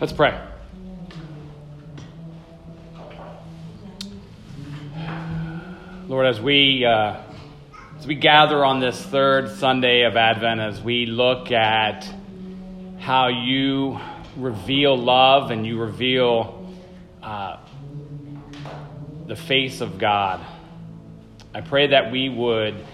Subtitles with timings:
[0.00, 0.34] Let's pray.
[6.08, 7.20] Lord, as we uh,
[7.98, 12.10] as we gather on this third Sunday of Advent, as we look at
[12.98, 14.00] how you
[14.38, 16.66] reveal love and you reveal
[17.22, 17.58] uh,
[19.26, 20.40] the face of God,
[21.52, 22.86] I pray that we would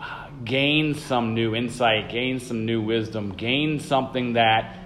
[0.00, 4.85] uh, gain some new insight, gain some new wisdom, gain something that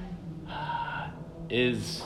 [1.51, 2.03] is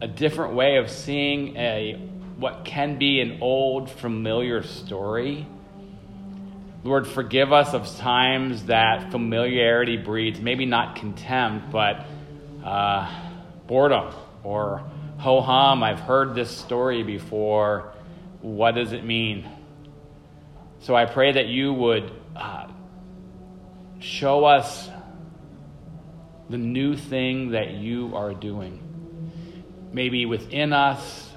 [0.00, 1.94] a different way of seeing a
[2.36, 5.46] what can be an old familiar story.
[6.82, 12.04] Lord, forgive us of times that familiarity breeds maybe not contempt, but
[12.64, 13.08] uh,
[13.68, 14.82] boredom or
[15.18, 15.84] ho hum.
[15.84, 17.92] I've heard this story before.
[18.40, 19.48] What does it mean?
[20.80, 22.66] So I pray that you would uh,
[24.00, 24.90] show us
[26.52, 28.78] the new thing that you are doing.
[29.90, 31.30] Maybe within us,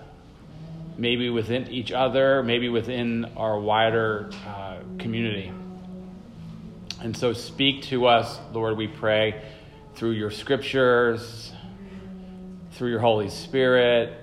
[0.97, 5.53] maybe within each other, maybe within our wider uh, community.
[7.01, 9.41] And so speak to us, Lord, we pray,
[9.95, 11.53] through your scriptures,
[12.73, 14.21] through your Holy Spirit,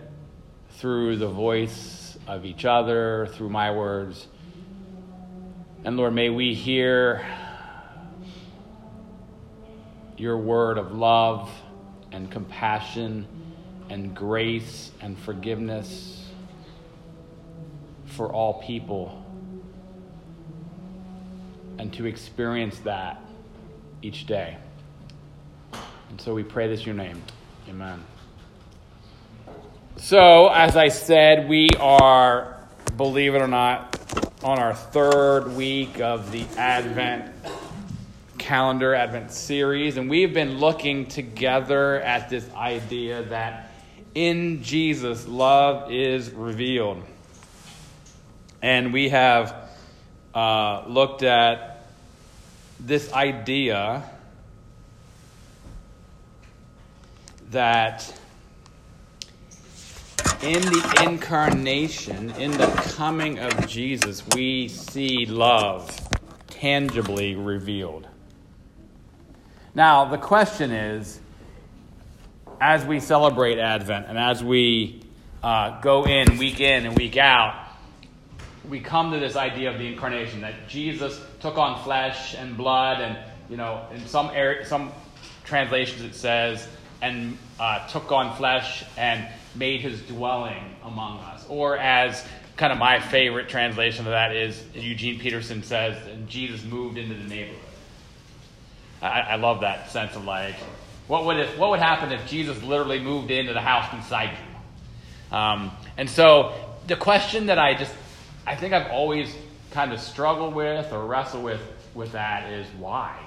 [0.72, 4.28] through the voice of each other, through my words.
[5.84, 7.26] And Lord, may we hear
[10.22, 11.50] your word of love
[12.12, 13.26] and compassion
[13.90, 16.30] and grace and forgiveness
[18.06, 19.20] for all people
[21.76, 23.20] and to experience that
[24.00, 24.56] each day.
[26.08, 27.20] And so we pray this your name.
[27.68, 28.04] Amen.
[29.96, 32.60] So, as I said, we are,
[32.96, 33.98] believe it or not,
[34.44, 37.34] on our third week of the Advent
[38.52, 43.72] calendar, Advent series, and we've been looking together at this idea that
[44.14, 47.02] in Jesus, love is revealed.
[48.60, 49.70] And we have
[50.34, 51.86] uh, looked at
[52.78, 54.02] this idea
[57.52, 58.14] that
[60.42, 65.98] in the incarnation, in the coming of Jesus, we see love
[66.50, 68.08] tangibly revealed.
[69.74, 71.18] Now, the question is
[72.60, 75.00] as we celebrate Advent and as we
[75.42, 77.68] uh, go in week in and week out,
[78.68, 83.00] we come to this idea of the incarnation that Jesus took on flesh and blood,
[83.00, 83.18] and
[83.48, 84.92] you know, in some air, some
[85.44, 86.68] translations it says,
[87.00, 91.44] and uh, took on flesh and made his dwelling among us.
[91.48, 92.24] Or as
[92.56, 95.96] kind of my favorite translation of that is Eugene Peterson says,
[96.28, 97.71] Jesus moved into the neighborhood.
[99.02, 100.54] I, I love that sense of like,
[101.08, 105.36] what would, if, what would happen if Jesus literally moved into the house beside you?
[105.36, 106.54] Um, and so
[106.86, 107.92] the question that I just
[108.46, 109.34] I think I've always
[109.70, 111.60] kind of struggled with or wrestled with
[111.94, 113.18] with that is why.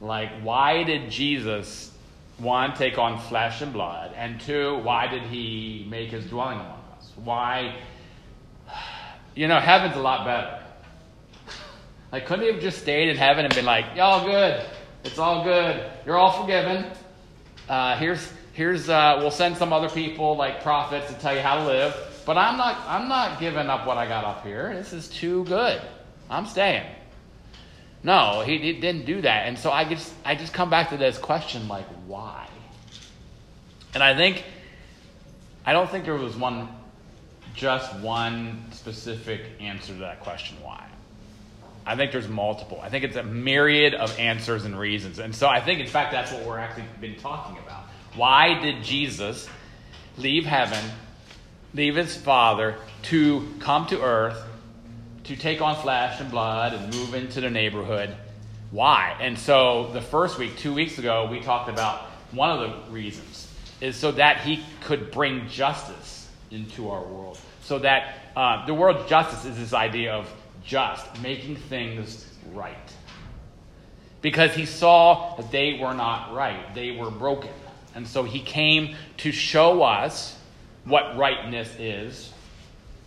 [0.00, 1.92] Like, why did Jesus,
[2.38, 6.82] one, take on flesh and blood, and two, why did he make his dwelling among
[6.98, 7.12] us?
[7.16, 7.76] Why?
[9.34, 10.57] You know, heaven's a lot better.
[12.10, 14.64] Like, couldn't he have just stayed in heaven and been like, y'all good?
[15.04, 15.90] It's all good.
[16.06, 16.86] You're all forgiven.
[17.68, 21.56] Uh, here's, here's, uh, we'll send some other people, like prophets, to tell you how
[21.56, 21.94] to live.
[22.24, 24.72] But I'm not, I'm not giving up what I got up here.
[24.74, 25.80] This is too good.
[26.30, 26.86] I'm staying.
[28.02, 29.46] No, he, he didn't do that.
[29.46, 32.48] And so I just, I just come back to this question like, why?
[33.94, 34.44] And I think,
[35.66, 36.68] I don't think there was one,
[37.54, 40.87] just one specific answer to that question, why.
[41.88, 42.80] I think there's multiple.
[42.82, 45.18] I think it's a myriad of answers and reasons.
[45.18, 47.84] And so I think, in fact, that's what we're actually been talking about.
[48.14, 49.48] Why did Jesus
[50.16, 50.82] leave heaven
[51.74, 54.42] leave his father to come to earth,
[55.24, 58.14] to take on flesh and blood and move into the neighborhood.
[58.70, 59.16] Why?
[59.20, 63.46] And so the first week, two weeks ago, we talked about one of the reasons
[63.80, 67.38] is so that he could bring justice into our world.
[67.62, 70.30] So that uh, the world's justice is this idea of
[70.68, 72.76] just, making things right.
[74.20, 77.50] Because he saw that they were not right, they were broken.
[77.94, 80.38] And so he came to show us
[80.84, 82.32] what rightness is,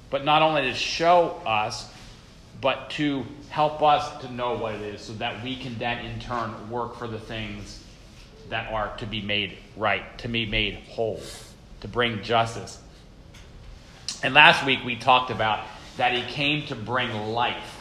[0.09, 1.87] but not only to show us,
[2.59, 6.19] but to help us to know what it is so that we can then in
[6.19, 7.83] turn work for the things
[8.49, 11.21] that are to be made right, to be made whole,
[11.81, 12.79] to bring justice.
[14.23, 15.63] And last week we talked about
[15.97, 17.77] that he came to bring life.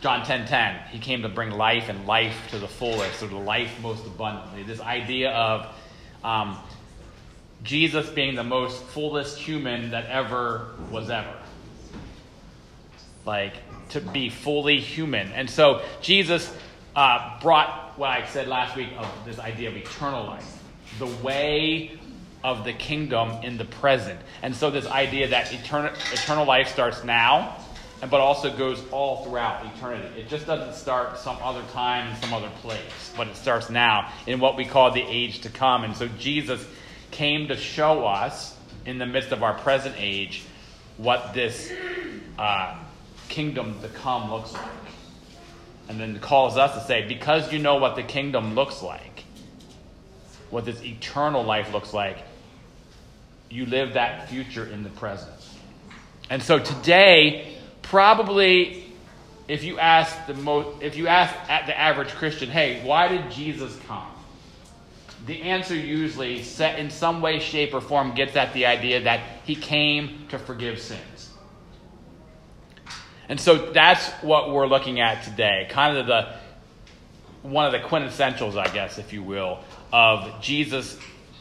[0.00, 3.26] John 10:10, 10, 10, he came to bring life and life to the fullest, or
[3.26, 4.62] the life most abundantly.
[4.62, 5.66] This idea of
[6.24, 6.58] Um,
[7.62, 11.34] Jesus being the most fullest human that ever was ever.
[13.24, 13.54] Like,
[13.90, 15.30] to be fully human.
[15.32, 16.52] And so, Jesus
[16.96, 20.62] uh, brought what I said last week of this idea of eternal life,
[20.98, 21.98] the way
[22.44, 24.20] of the kingdom in the present.
[24.42, 27.56] And so, this idea that eternal, eternal life starts now,
[28.00, 30.20] but also goes all throughout eternity.
[30.20, 34.12] It just doesn't start some other time in some other place, but it starts now
[34.26, 35.84] in what we call the age to come.
[35.84, 36.64] And so, Jesus
[37.10, 38.56] came to show us
[38.86, 40.44] in the midst of our present age
[40.96, 41.72] what this
[42.38, 42.76] uh,
[43.28, 44.64] kingdom to come looks like.
[45.88, 49.07] And then calls us to say, because you know what the kingdom looks like,
[50.50, 52.18] what this eternal life looks like,
[53.50, 55.34] you live that future in the present.
[56.30, 58.84] And so today, probably
[59.48, 63.30] if you ask the most if you ask at the average Christian, hey, why did
[63.30, 64.06] Jesus come?
[65.26, 69.20] The answer usually set in some way, shape, or form gets at the idea that
[69.44, 71.30] he came to forgive sins.
[73.28, 75.66] And so that's what we're looking at today.
[75.70, 76.34] Kind of the
[77.42, 79.60] one of the quintessentials, I guess, if you will,
[79.92, 80.98] of Jesus'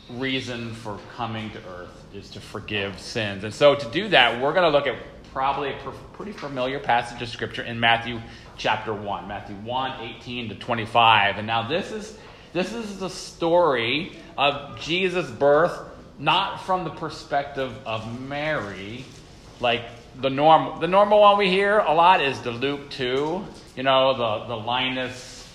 [0.10, 3.44] reason for coming to earth is to forgive sins.
[3.44, 4.96] And so to do that, we're going to look at
[5.34, 8.22] probably a pretty familiar passage of scripture in Matthew
[8.58, 11.38] chapter 1, Matthew 1, 18 to 25.
[11.38, 12.18] And now this is
[12.54, 15.78] this is the story of Jesus' birth,
[16.18, 19.06] not from the perspective of Mary,
[19.60, 19.84] like
[20.22, 23.46] the norm the normal one we hear a lot is the Luke 2,
[23.76, 25.48] you know, the, the Linus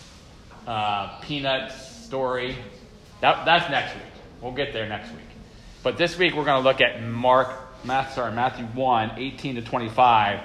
[0.67, 2.57] uh, Peanut story.
[3.23, 4.03] That, that's next week.
[4.41, 5.21] We'll get there next week.
[5.85, 9.63] But this week we're going to look at Mark, Matthew, sorry, Matthew 1, 18 to
[9.63, 10.41] 25.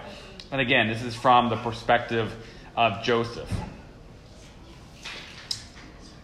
[0.51, 2.31] And again, this is from the perspective
[2.75, 3.51] of Joseph.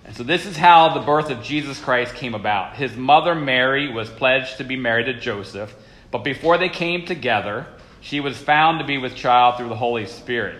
[0.06, 2.76] And so this is how the birth of Jesus Christ came about.
[2.76, 5.74] His mother Mary was pledged to be married to Joseph,
[6.12, 7.66] but before they came together,
[8.00, 10.60] she was found to be with child through the Holy Spirit.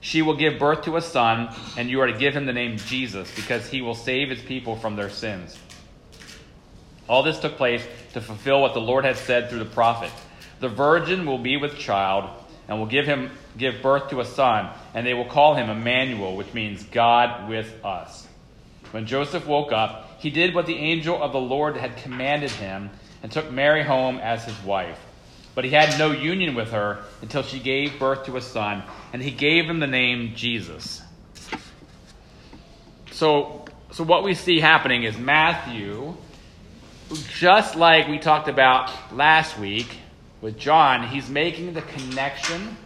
[0.00, 2.76] She will give birth to a son, and you are to give him the name
[2.76, 5.58] Jesus, because he will save his people from their sins.
[7.08, 10.10] All this took place to fulfill what the Lord had said through the prophet.
[10.60, 12.30] The virgin will be with child
[12.68, 16.36] and will give him give birth to a son, and they will call him Emmanuel,
[16.36, 18.26] which means God with us.
[18.92, 22.90] When Joseph woke up, he did what the angel of the Lord had commanded him
[23.22, 24.98] and took Mary home as his wife.
[25.58, 29.20] But he had no union with her until she gave birth to a son, and
[29.20, 31.02] he gave him the name Jesus.
[33.10, 36.16] So, so what we see happening is Matthew,
[37.30, 39.88] just like we talked about last week
[40.40, 42.76] with John, he's making the connection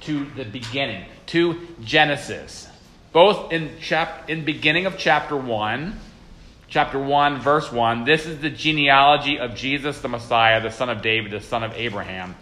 [0.00, 2.66] to the beginning, to Genesis.
[3.12, 6.00] Both in chap in beginning of chapter 1
[6.68, 8.04] chapter 1, verse 1.
[8.04, 11.72] This is the genealogy of Jesus the Messiah, the son of David, the son of
[11.74, 12.36] Abraham,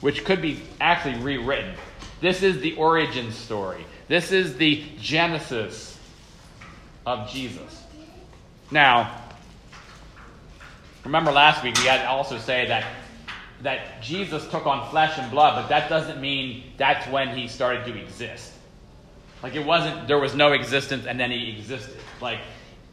[0.00, 1.74] which could be actually rewritten.
[2.20, 3.84] This is the origin story.
[4.08, 5.98] This is the genesis
[7.06, 7.82] of Jesus.
[8.70, 9.20] Now,
[11.04, 12.84] remember last week we had to also say that
[13.62, 17.86] that Jesus took on flesh and blood, but that doesn't mean that's when he started
[17.86, 18.52] to exist.
[19.42, 21.96] Like it wasn't there was no existence and then he existed.
[22.20, 22.40] Like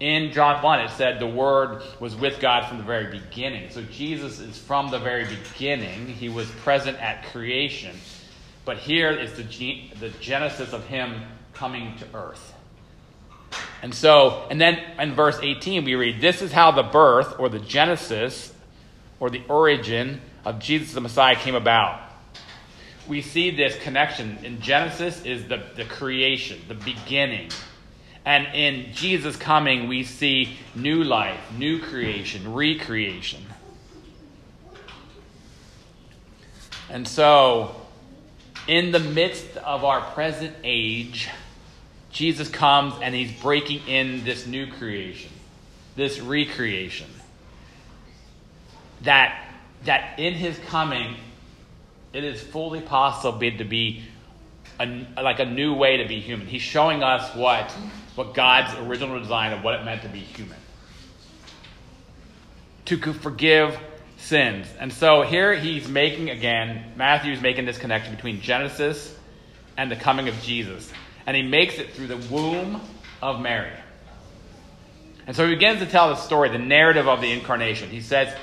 [0.02, 3.70] in John 1, it said the Word was with God from the very beginning.
[3.70, 6.08] So Jesus is from the very beginning.
[6.08, 7.96] He was present at creation.
[8.66, 9.44] But here is the,
[10.00, 11.22] the genesis of Him
[11.54, 12.52] coming to earth.
[13.84, 17.48] And so, and then in verse 18, we read, This is how the birth, or
[17.48, 18.52] the genesis,
[19.20, 22.02] or the origin of Jesus the Messiah came about.
[23.08, 24.40] We see this connection.
[24.44, 27.52] In Genesis is the, the creation, the beginning
[28.26, 33.44] and in Jesus coming, we see new life, new creation, recreation.
[36.90, 37.76] And so,
[38.68, 41.30] in the midst of our present age,
[42.12, 45.32] Jesus comes and he's breaking in this new creation,
[45.96, 47.08] this recreation.
[49.02, 49.48] That,
[49.86, 51.16] that in his coming,
[52.14, 54.04] it is fully possible to be
[54.80, 56.48] a, like a new way to be human.
[56.48, 57.72] He's showing us what
[58.16, 60.58] what God's original design of what it meant to be human.
[62.86, 63.80] To forgive
[64.18, 64.68] sins.
[64.80, 69.16] And so here he's making, again, Matthew's making this connection between Genesis
[69.78, 70.92] and the coming of Jesus.
[71.26, 72.82] And he makes it through the womb
[73.22, 73.72] of Mary.
[75.26, 77.90] And so he begins to tell the story, the narrative of the incarnation.
[77.90, 78.36] He says,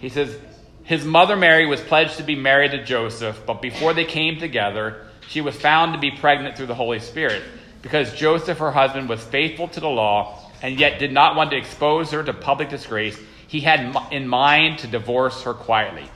[0.00, 0.36] he says,
[0.82, 5.05] his mother Mary was pledged to be married to Joseph, but before they came together,
[5.28, 7.42] she was found to be pregnant through the Holy Spirit,
[7.82, 11.56] because Joseph, her husband, was faithful to the law and yet did not want to
[11.56, 13.18] expose her to public disgrace.
[13.46, 16.08] He had in mind to divorce her quietly.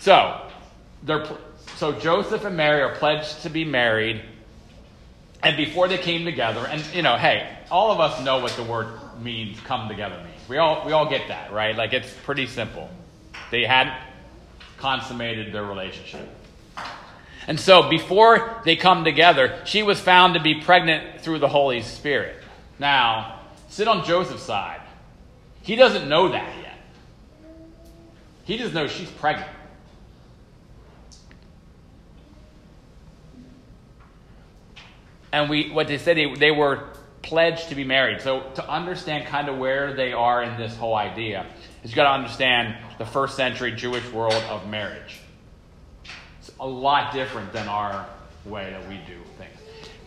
[0.00, 0.40] So,
[1.76, 4.22] so Joseph and Mary are pledged to be married,
[5.42, 8.62] and before they came together, and you know, hey, all of us know what the
[8.62, 8.88] word
[9.22, 10.48] means come together means.
[10.48, 11.76] We all we all get that, right?
[11.76, 12.88] Like it's pretty simple.
[13.50, 13.96] They hadn't
[14.78, 16.28] consummated their relationship.
[17.46, 21.82] And so before they come together, she was found to be pregnant through the Holy
[21.82, 22.36] Spirit.
[22.78, 24.80] Now, sit on Joseph's side.
[25.62, 26.78] He doesn't know that yet.
[28.44, 29.50] He just knows she's pregnant.
[35.32, 36.90] And we, what they said, they, they were
[37.22, 38.20] pledged to be married.
[38.20, 41.46] So to understand kind of where they are in this whole idea,
[41.82, 45.20] is you got to understand the first century Jewish world of marriage.
[46.46, 48.06] It's a lot different than our
[48.44, 49.56] way that we do things.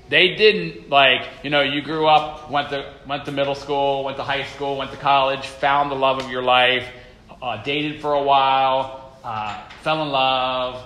[0.07, 4.17] They didn't like, you know, you grew up, went to went to middle school, went
[4.17, 6.87] to high school, went to college, found the love of your life,
[7.41, 10.83] uh, dated for a while, uh, fell in love,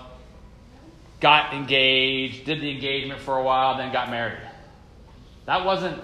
[1.20, 4.39] got engaged, did the engagement for a while, then got married.
[5.48, 6.01] That wasn't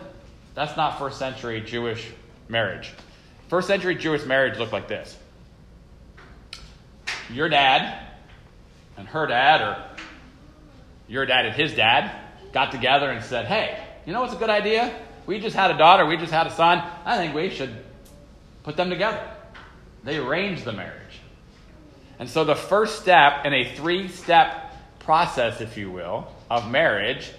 [0.55, 2.05] that's not first century Jewish
[2.49, 2.91] marriage.
[3.47, 5.17] First century Jewish marriage looked like this
[7.29, 8.06] your dad
[8.97, 9.85] and her dad, or
[11.07, 12.11] your dad and his dad,
[12.51, 14.93] got together and said, Hey, you know what's a good idea?
[15.25, 16.83] We just had a daughter, we just had a son.
[17.05, 17.75] I think we should
[18.63, 19.21] put them together.
[20.03, 21.01] They arranged the marriage.
[22.19, 27.31] And so the first step in a three step process, if you will, of marriage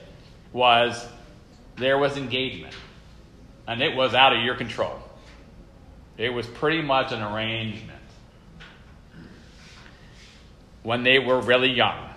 [0.52, 1.06] was
[1.76, 2.74] there was engagement
[3.66, 4.98] and it was out of your control.
[6.16, 7.97] It was pretty much an arrangement
[10.88, 12.08] when they were really young.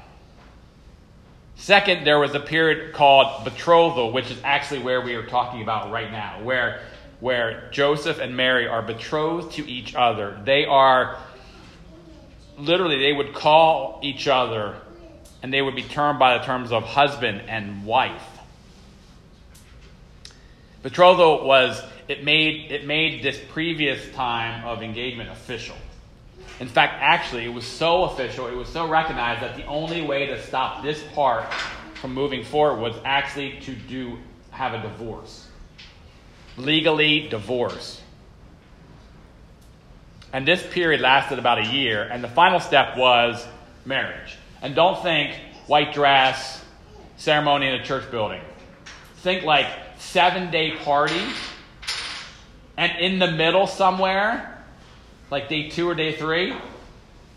[1.57, 5.91] Second, there was a period called betrothal, which is actually where we are talking about
[5.91, 6.81] right now, where,
[7.19, 10.39] where Joseph and Mary are betrothed to each other.
[10.45, 11.17] They are
[12.57, 14.77] literally, they would call each other
[15.43, 18.23] and they would be termed by the terms of husband and wife.
[20.81, 25.75] Betrothal was it made it made this previous time of engagement official.
[26.61, 30.27] In fact, actually, it was so official, it was so recognized that the only way
[30.27, 31.51] to stop this part
[31.95, 34.19] from moving forward was actually to do
[34.51, 35.47] have a divorce.
[36.57, 37.99] Legally divorce.
[40.31, 43.43] And this period lasted about a year, and the final step was
[43.83, 44.37] marriage.
[44.61, 46.63] And don't think white dress,
[47.17, 48.41] ceremony in a church building.
[49.17, 49.65] Think like
[49.97, 51.23] seven day party,
[52.77, 54.60] and in the middle somewhere,
[55.31, 56.53] like day two or day three,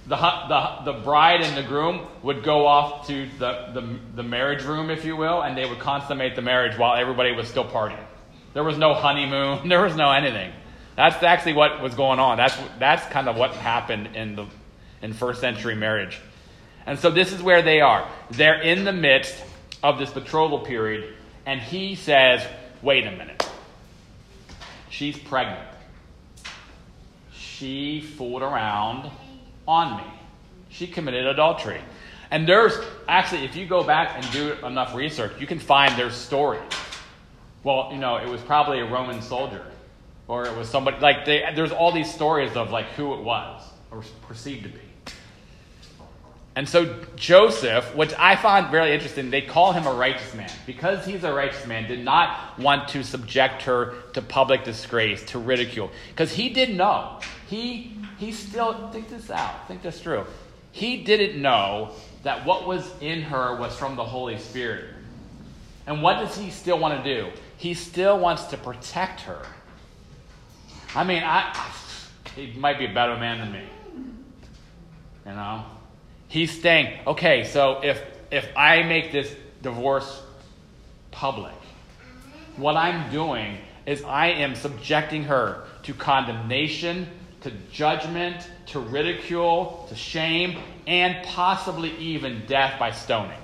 [0.06, 4.64] the, the, the bride and the groom would go off to the, the, the marriage
[4.64, 8.04] room, if you will, and they would consummate the marriage while everybody was still partying.
[8.52, 10.52] There was no honeymoon, there was no anything.
[10.96, 12.36] That's actually what was going on.
[12.36, 14.46] That's, that's kind of what happened in, the,
[15.00, 16.20] in first century marriage.
[16.86, 18.06] And so this is where they are.
[18.30, 19.42] They're in the midst
[19.82, 21.14] of this betrothal period,
[21.46, 22.46] and he says,
[22.82, 23.48] wait a minute.
[24.90, 25.73] She's pregnant.
[27.58, 29.10] She fooled around
[29.68, 30.12] on me.
[30.70, 31.80] She committed adultery.
[32.30, 36.10] And there's actually, if you go back and do enough research, you can find their
[36.10, 36.62] stories.
[37.62, 39.64] Well, you know, it was probably a Roman soldier,
[40.26, 43.62] or it was somebody like they, there's all these stories of like who it was
[43.92, 44.80] or perceived to be.
[46.56, 50.50] And so Joseph, which I find very interesting, they call him a righteous man.
[50.66, 55.38] Because he's a righteous man, did not want to subject her to public disgrace, to
[55.38, 55.90] ridicule.
[56.10, 57.20] Because he didn't know.
[57.48, 60.26] He he still think this out, think this through.
[60.72, 64.86] He didn't know that what was in her was from the Holy Spirit.
[65.86, 67.30] And what does he still want to do?
[67.58, 69.44] He still wants to protect her.
[70.94, 71.54] I mean, I
[72.36, 73.68] he might be a better man than me.
[75.26, 75.64] You know?
[76.28, 79.32] He's saying, okay, so if if I make this
[79.62, 80.22] divorce
[81.10, 81.54] public,
[82.56, 87.06] what I'm doing is I am subjecting her to condemnation,
[87.44, 93.38] to judgment, to ridicule, to shame, and possibly even death by stoning.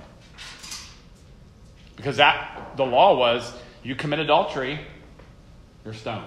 [1.96, 3.52] Because that the law was
[3.82, 4.80] you commit adultery,
[5.84, 6.24] you're stoned.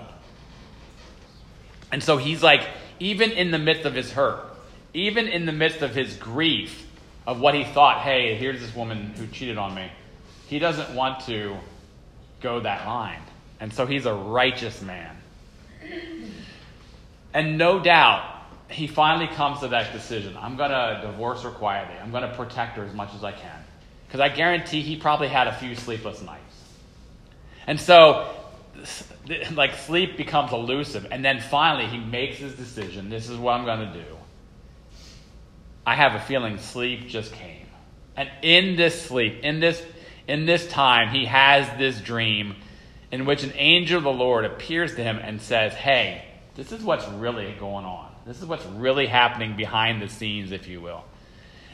[1.91, 2.61] And so he's like,
[2.99, 4.45] even in the midst of his hurt,
[4.93, 6.87] even in the midst of his grief
[7.25, 9.91] of what he thought, hey, here's this woman who cheated on me,
[10.47, 11.57] he doesn't want to
[12.39, 13.21] go that line.
[13.59, 15.15] And so he's a righteous man.
[17.33, 18.33] And no doubt,
[18.69, 20.37] he finally comes to that decision.
[20.37, 21.95] I'm going to divorce her quietly.
[22.01, 23.63] I'm going to protect her as much as I can.
[24.07, 26.41] Because I guarantee he probably had a few sleepless nights.
[27.65, 28.31] And so,
[29.53, 31.07] like, sleep becomes elusive.
[31.09, 33.09] And then finally, he makes his decision.
[33.09, 34.17] This is what I'm going to do.
[35.85, 37.65] I have a feeling sleep just came.
[38.15, 39.83] And in this sleep, in this,
[40.27, 42.55] in this time, he has this dream
[43.11, 46.23] in which an angel of the Lord appears to him and says, Hey,
[46.55, 48.11] this is what's really going on.
[48.25, 51.03] This is what's really happening behind the scenes, if you will.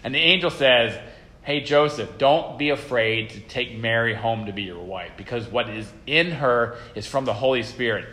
[0.04, 0.98] And the angel says,
[1.42, 5.70] Hey, Joseph, don't be afraid to take Mary home to be your wife, because what
[5.70, 8.08] is in her is from the Holy Spirit.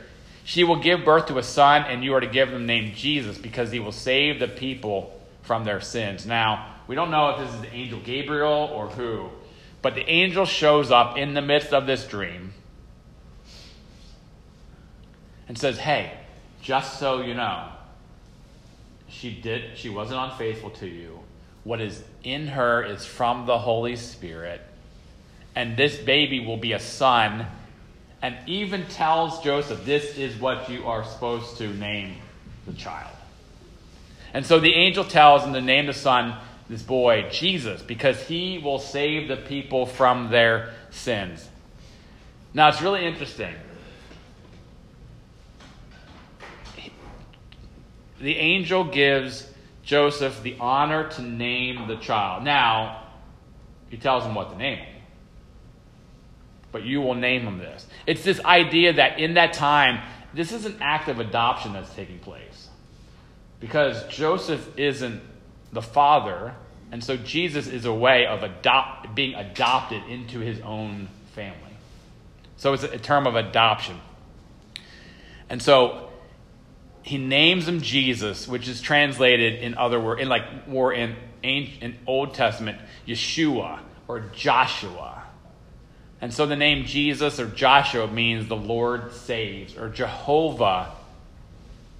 [0.45, 2.95] She will give birth to a son, and you are to give him the name
[2.95, 6.25] Jesus, because he will save the people from their sins.
[6.25, 9.29] Now, we don't know if this is the angel Gabriel or who,
[9.83, 12.53] but the angel shows up in the midst of this dream
[15.49, 16.13] and says, Hey,
[16.67, 17.69] just so you know,
[19.09, 21.21] she did she wasn't unfaithful to you.
[21.63, 24.61] What is in her is from the Holy Spirit.
[25.55, 27.47] And this baby will be a son.
[28.21, 32.17] And even tells Joseph, this is what you are supposed to name
[32.67, 33.15] the child.
[34.35, 36.37] And so the angel tells him to name the son,
[36.69, 41.49] this boy, Jesus, because he will save the people from their sins.
[42.55, 43.55] Now it's really interesting.
[48.21, 49.49] The angel gives
[49.83, 52.45] Joseph the honor to name the child.
[52.45, 53.05] Now,
[53.89, 55.03] he tells him what to name him.
[56.73, 57.87] But you will name him this.
[58.07, 60.01] It's this idea that in that time,
[60.35, 62.69] this is an act of adoption that's taking place
[63.61, 65.23] because Joseph isn't
[65.73, 66.55] the father,
[66.93, 71.61] and so Jesus is a way of adopt, being adopted into his own family.
[72.57, 74.01] So it's a term of adoption.
[75.49, 76.11] And so
[77.07, 81.15] he names him Jesus, which is translated in other words, in like more in
[81.45, 85.23] ancient Old Testament, Yeshua or Joshua.
[86.21, 90.95] And so the name Jesus or Joshua means the Lord saves, or Jehovah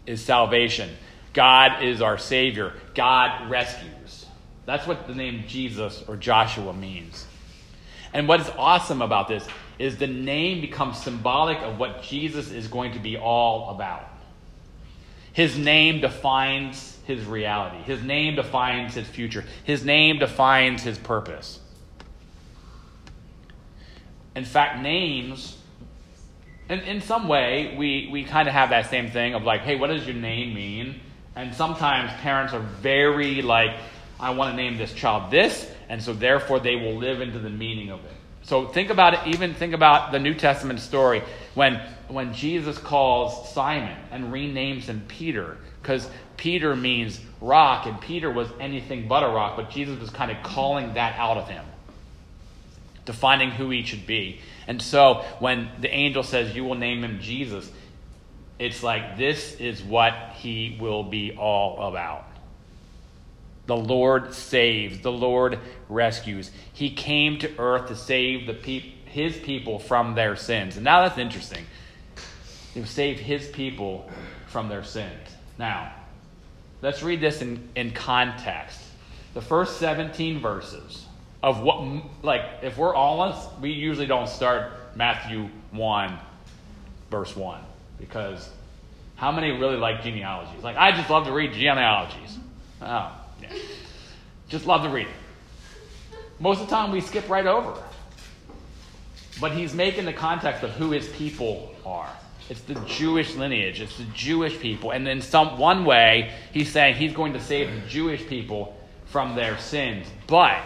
[0.07, 0.91] is salvation.
[1.33, 2.73] God is our Savior.
[2.97, 4.27] God rescues.
[4.65, 7.25] That's what the name Jesus or Joshua means.
[8.13, 9.47] And what is awesome about this
[9.79, 14.16] is the name becomes symbolic of what Jesus is going to be all about.
[15.37, 21.61] His name defines his reality, His name defines his future, His name defines his purpose.
[24.35, 25.59] In fact, names,
[26.71, 29.77] in, in some way, we, we kind of have that same thing of like, hey,
[29.77, 31.01] what does your name mean?
[31.35, 33.77] And sometimes parents are very like,
[34.19, 37.51] I want to name this child this, and so therefore they will live into the
[37.51, 38.17] meaning of it.
[38.47, 43.53] So think about it, even think about the New Testament story when, when Jesus calls
[43.53, 49.27] Simon and renames him Peter, because Peter means rock, and Peter was anything but a
[49.27, 51.65] rock, but Jesus was kind of calling that out of him,
[53.05, 54.41] defining who he should be.
[54.69, 57.69] And so when the angel says, You will name him Jesus,
[58.61, 62.25] it's like this is what he will be all about.
[63.67, 66.51] The Lord saves, the Lord rescues.
[66.73, 68.53] He came to earth to save the
[69.07, 70.77] his people from their sins.
[70.77, 71.65] And now that's interesting.
[72.75, 74.11] He will save his people
[74.49, 75.29] from their sins.
[75.59, 75.93] Now,
[76.83, 78.79] let's read this in, in context.
[79.33, 81.07] The first 17 verses
[81.43, 86.19] of what, like, if we're honest, we usually don't start Matthew 1,
[87.11, 87.61] verse 1
[87.99, 88.49] because
[89.15, 90.63] how many really like genealogies?
[90.63, 92.39] Like, I just love to read genealogies.
[92.83, 93.49] Oh, yeah.
[94.49, 96.19] Just love to read it.
[96.39, 97.83] Most of the time, we skip right over.
[99.41, 102.11] But he's making the context of who his people are.
[102.49, 103.81] It's the Jewish lineage.
[103.81, 104.93] It's the Jewish people.
[104.93, 109.35] And in some one way, he's saying he's going to save the Jewish people from
[109.35, 110.07] their sins.
[110.27, 110.59] But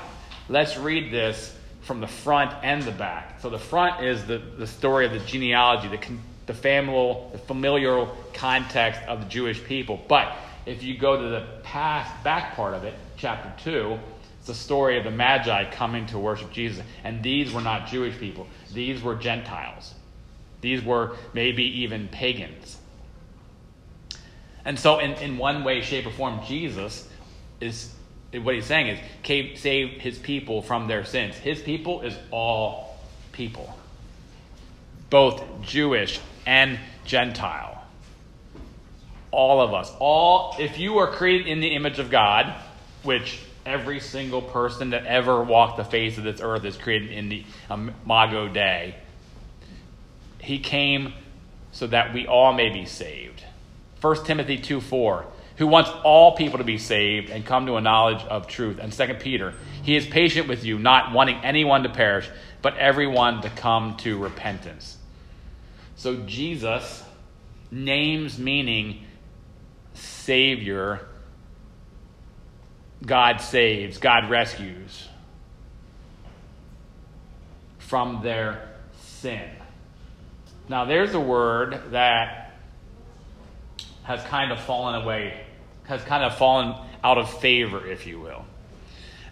[0.49, 3.41] let's read this from the front and the back.
[3.41, 8.15] So the front is the, the story of the genealogy, the, the familial, the familial
[8.35, 10.01] context of the Jewish people.
[10.07, 13.99] But if you go to the past back part of it, chapter 2,
[14.39, 16.85] it's the story of the Magi coming to worship Jesus.
[17.05, 19.95] And these were not Jewish people, these were Gentiles.
[20.61, 22.77] These were maybe even pagans.
[24.65, 27.09] And so, in, in one way, shape, or form, Jesus
[27.61, 27.95] is
[28.33, 31.35] what he's saying is save his people from their sins.
[31.37, 32.99] His people is all
[33.33, 33.77] people,
[35.09, 37.70] both Jewish and Gentile.
[39.31, 39.93] All of us.
[39.99, 42.55] All if you are created in the image of God,
[43.03, 47.29] which every single person that ever walked the face of this earth is created in
[47.29, 48.99] the um, Imago Dei—he
[50.59, 51.13] came
[51.73, 53.45] so that we all may be saved.
[54.01, 57.81] 1 Timothy 2 4, who wants all people to be saved and come to a
[57.81, 58.79] knowledge of truth.
[58.81, 62.29] And 2 Peter, he is patient with you, not wanting anyone to perish,
[62.63, 64.97] but everyone to come to repentance.
[65.97, 67.05] So Jesus,
[67.71, 69.05] names meaning
[70.31, 71.01] Savior,
[73.05, 75.09] God saves, God rescues
[77.79, 78.69] from their
[79.01, 79.51] sin.
[80.69, 82.55] Now, there's a word that
[84.05, 85.41] has kind of fallen away,
[85.89, 88.45] has kind of fallen out of favor, if you will.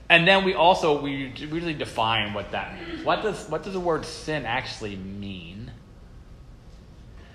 [0.08, 3.04] And then we also we really define what that means.
[3.04, 5.70] What does what does the word sin actually mean?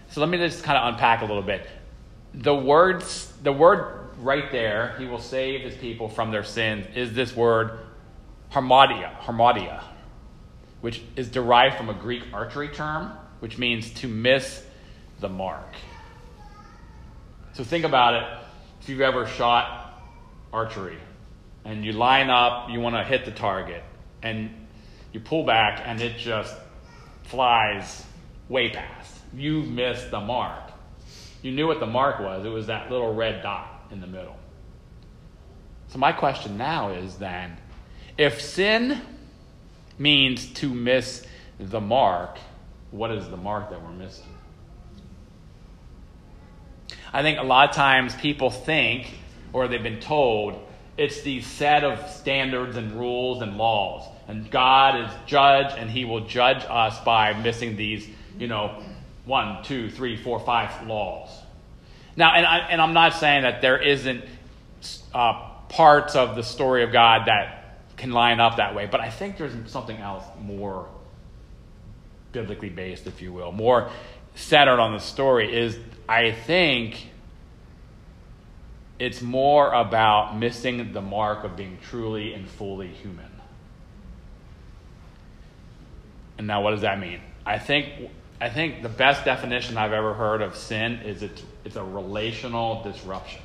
[0.10, 1.66] So let me just kind of unpack a little bit.
[2.34, 7.14] The words the word right there, he will save his people from their sins, is
[7.14, 7.80] this word
[8.52, 9.84] hamartia, hamartia,
[10.82, 14.64] which is derived from a Greek archery term, which means to miss
[15.20, 15.76] the mark.
[17.54, 18.24] So think about it.
[18.82, 20.02] If you've ever shot
[20.52, 20.98] archery
[21.66, 23.84] and you line up, you want to hit the target,
[24.22, 24.50] and
[25.12, 26.56] you pull back and it just
[27.24, 28.04] flies
[28.50, 29.20] way past.
[29.36, 30.63] You've missed the mark.
[31.44, 32.46] You knew what the mark was.
[32.46, 34.38] It was that little red dot in the middle.
[35.90, 37.58] So, my question now is then
[38.18, 39.02] if sin
[40.00, 41.28] means to miss
[41.60, 42.40] the mark,
[42.90, 44.26] what is the mark that we're missing?
[47.12, 49.14] I think a lot of times people think,
[49.52, 54.08] or they've been told, it's these set of standards and rules and laws.
[54.28, 58.08] And God is judge, and He will judge us by missing these,
[58.40, 58.82] you know,
[59.26, 61.30] one, two, three, four, five laws.
[62.16, 64.24] Now, and, I, I'm not saying that there isn't
[65.14, 69.10] uh, parts of the story of God that can line up that way, but I
[69.10, 70.88] think there's something else more
[72.32, 73.90] biblically based, if you will, more
[74.36, 75.56] centered on the story.
[75.56, 77.10] Is I think
[79.00, 83.32] it's more about missing the mark of being truly and fully human.
[86.38, 87.22] And now, what does that mean?
[87.46, 88.10] I think
[88.44, 92.84] I think the best definition I've ever heard of sin is it's, it's a relational
[92.84, 93.40] disruption.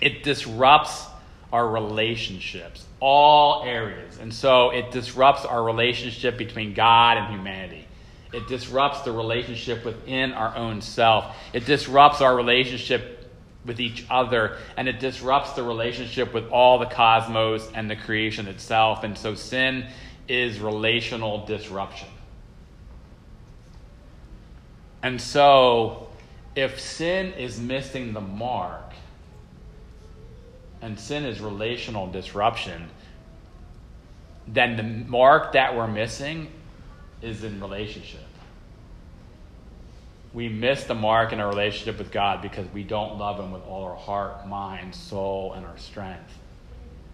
[0.00, 1.06] It disrupts
[1.52, 4.18] our relationships, all areas.
[4.18, 7.88] And so it disrupts our relationship between God and humanity.
[8.32, 11.34] It disrupts the relationship within our own self.
[11.52, 13.28] It disrupts our relationship
[13.66, 14.58] with each other.
[14.76, 19.02] And it disrupts the relationship with all the cosmos and the creation itself.
[19.02, 19.86] And so sin
[20.28, 22.06] is relational disruption.
[25.02, 26.08] And so,
[26.54, 28.92] if sin is missing the mark,
[30.80, 32.88] and sin is relational disruption,
[34.46, 36.48] then the mark that we're missing
[37.20, 38.20] is in relationship.
[40.32, 43.62] We miss the mark in our relationship with God because we don't love Him with
[43.66, 46.38] all our heart, mind, soul, and our strength.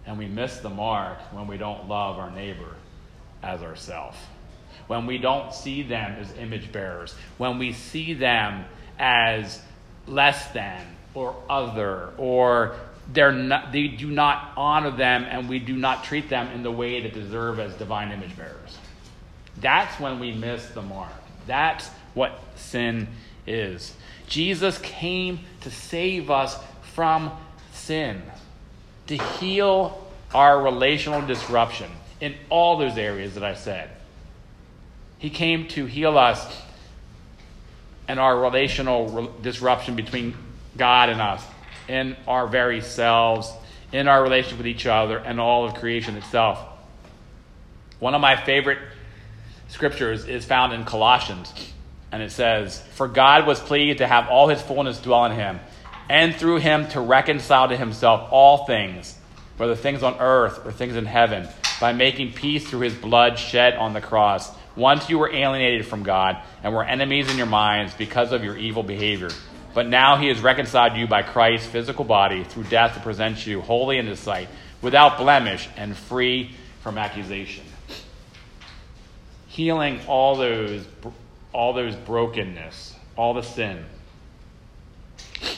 [0.05, 2.75] And we miss the mark when we don't love our neighbor
[3.43, 4.29] as ourself
[4.87, 8.65] when we don't see them as image bearers, when we see them
[8.97, 9.61] as
[10.07, 12.75] less than or other, or
[13.11, 16.71] they're not, they do not honor them and we do not treat them in the
[16.71, 18.77] way that deserve as divine image bearers.
[19.57, 21.11] That's when we miss the mark.
[21.47, 23.07] That's what sin
[23.47, 23.93] is.
[24.27, 26.57] Jesus came to save us
[26.93, 27.31] from
[27.73, 28.21] sin,
[29.07, 31.89] to heal our relational disruption
[32.21, 33.89] in all those areas that I said.
[35.19, 36.61] He came to heal us
[38.07, 40.35] and our relational disruption between
[40.75, 41.43] God and us,
[41.87, 43.51] in our very selves,
[43.91, 46.59] in our relationship with each other, and all of creation itself.
[47.99, 48.79] One of my favorite
[49.67, 51.53] scriptures is found in Colossians,
[52.11, 55.59] and it says, For God was pleased to have all his fullness dwell in him,
[56.09, 59.17] and through him to reconcile to himself all things,
[59.57, 61.47] whether things on earth or things in heaven,
[61.81, 64.49] by making peace through his blood shed on the cross
[64.79, 68.57] once you were alienated from God and were enemies in your minds because of your
[68.57, 69.29] evil behavior.
[69.73, 73.61] But now he has reconciled you by Christ's physical body through death to present you
[73.61, 74.47] holy in his sight,
[74.81, 77.65] without blemish and free from accusation.
[79.47, 80.85] Healing all those,
[81.53, 83.85] all those brokenness, all the sin.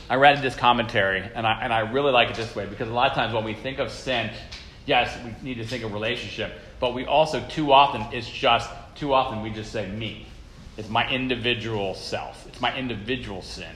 [0.10, 2.94] I read this commentary, and I, and I really like it this way because a
[2.94, 4.30] lot of times when we think of sin,
[4.86, 8.70] yes, we need to think of relationship, but we also, too often, it's just
[9.02, 10.28] too often we just say me.
[10.78, 13.72] It's my individual self, it's my individual sin.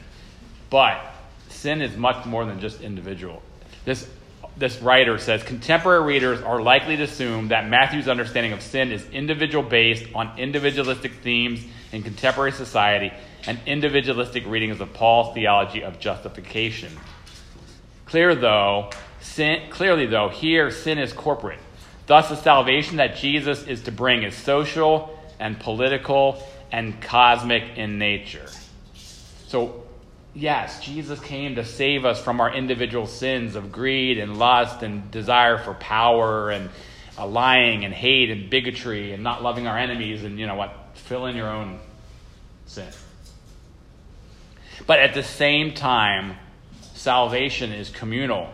[0.70, 1.02] But
[1.50, 3.42] sin is much more than just individual.
[3.86, 4.08] This,
[4.56, 9.04] this writer says contemporary readers are likely to assume that Matthew's understanding of sin is
[9.10, 13.12] individual based on individualistic themes in contemporary society
[13.48, 16.92] and individualistic readings of Paul's theology of justification.
[18.06, 21.60] Clear though, sin, clearly though, here sin is corporate.
[22.08, 26.42] Thus, the salvation that Jesus is to bring is social and political
[26.72, 28.46] and cosmic in nature.
[29.48, 29.84] So,
[30.34, 35.10] yes, Jesus came to save us from our individual sins of greed and lust and
[35.10, 36.70] desire for power and
[37.18, 41.26] lying and hate and bigotry and not loving our enemies and, you know what, fill
[41.26, 41.80] in your own
[42.66, 42.90] sin.
[44.86, 46.36] But at the same time,
[46.94, 48.52] salvation is communal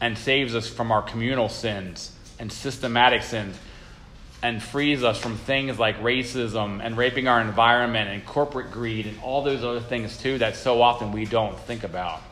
[0.00, 3.56] and saves us from our communal sins and systematic sins
[4.42, 9.18] and frees us from things like racism and raping our environment and corporate greed and
[9.20, 12.22] all those other things too that so often we don't think about.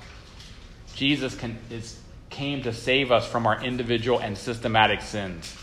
[0.95, 1.99] Jesus can, is,
[2.31, 5.55] came to save us from our individual and systematic sins,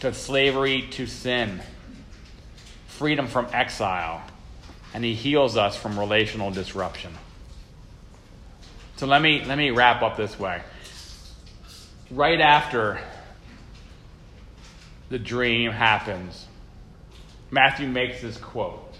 [0.00, 1.62] to slavery to sin,
[2.86, 4.22] freedom from exile,
[4.92, 7.12] and he heals us from relational disruption.
[8.96, 10.60] So let me, let me wrap up this way.
[12.12, 13.00] Right after
[15.08, 16.46] the dream happens,
[17.50, 18.94] Matthew makes this quote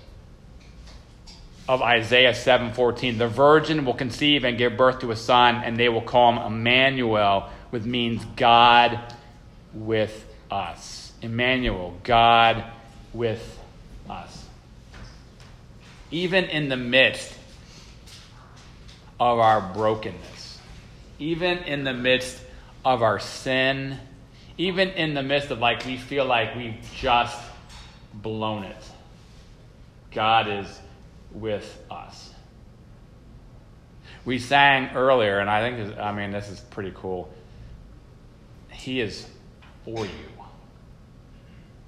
[1.68, 3.18] of Isaiah 7:14.
[3.18, 6.38] The virgin will conceive and give birth to a son, and they will call him
[6.38, 8.98] Emmanuel, which means God
[9.72, 11.12] with us.
[11.22, 12.64] Emmanuel, God
[13.12, 13.58] with
[14.10, 14.42] us
[16.12, 17.34] even in the midst
[19.18, 20.58] of our brokenness,
[21.18, 22.38] even in the midst
[22.84, 23.98] of our sin,
[24.58, 27.40] even in the midst of like we feel like we've just
[28.14, 28.84] blown it,
[30.10, 30.80] God is
[31.32, 32.30] with us.
[34.24, 37.32] We sang earlier, and I think, I mean, this is pretty cool.
[38.70, 39.26] He is
[39.84, 40.12] for you.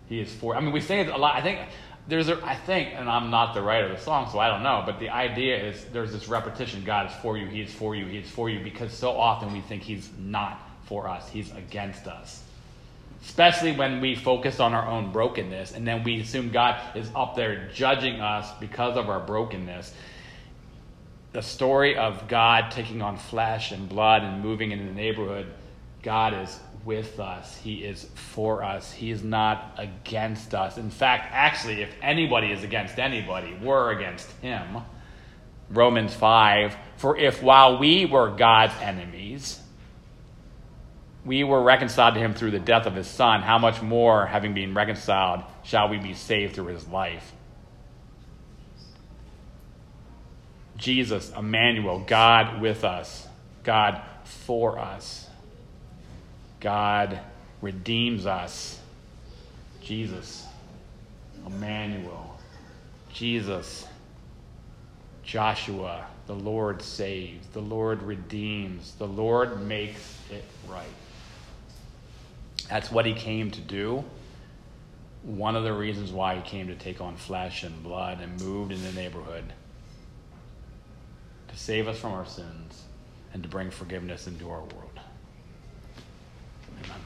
[0.08, 0.56] He is for.
[0.56, 1.36] I mean, we say it a lot.
[1.36, 1.60] I think
[2.08, 4.62] there's a, I think, and I'm not the writer of the song, so I don't
[4.62, 7.94] know, but the idea is there's this repetition God is for you, He is for
[7.94, 11.52] you, He is for you, because so often we think He's not for us, He's
[11.52, 12.42] against us.
[13.22, 17.34] Especially when we focus on our own brokenness and then we assume God is up
[17.34, 19.94] there judging us because of our brokenness.
[21.32, 25.46] The story of God taking on flesh and blood and moving into the neighborhood,
[26.02, 27.56] God is with us.
[27.56, 28.92] He is for us.
[28.92, 30.76] He is not against us.
[30.76, 34.82] In fact, actually, if anybody is against anybody, we're against him.
[35.70, 39.60] Romans 5 For if while we were God's enemies,
[41.24, 44.52] we were reconciled to him through the death of his son, how much more, having
[44.52, 47.32] been reconciled, shall we be saved through his life?
[50.76, 53.26] Jesus, Emmanuel, God with us,
[53.62, 55.28] God for us.
[56.60, 57.18] God
[57.62, 58.80] redeems us.
[59.80, 60.46] Jesus,
[61.46, 62.38] Emmanuel,
[63.12, 63.86] Jesus,
[65.22, 70.86] Joshua, the Lord saves, the Lord redeems, the Lord makes it right.
[72.68, 74.04] That's what he came to do.
[75.22, 78.72] One of the reasons why he came to take on flesh and blood and moved
[78.72, 79.52] in the neighborhood
[81.48, 82.84] to save us from our sins
[83.32, 85.00] and to bring forgiveness into our world.
[86.84, 87.00] Amen.